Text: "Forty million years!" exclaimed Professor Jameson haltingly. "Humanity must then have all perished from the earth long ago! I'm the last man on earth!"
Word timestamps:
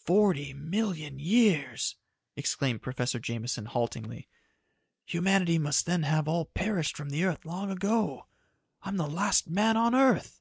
"Forty 0.00 0.52
million 0.54 1.20
years!" 1.20 1.94
exclaimed 2.34 2.82
Professor 2.82 3.20
Jameson 3.20 3.66
haltingly. 3.66 4.26
"Humanity 5.06 5.56
must 5.56 5.86
then 5.86 6.02
have 6.02 6.26
all 6.26 6.46
perished 6.46 6.96
from 6.96 7.10
the 7.10 7.22
earth 7.22 7.44
long 7.44 7.70
ago! 7.70 8.26
I'm 8.82 8.96
the 8.96 9.06
last 9.06 9.48
man 9.48 9.76
on 9.76 9.94
earth!" 9.94 10.40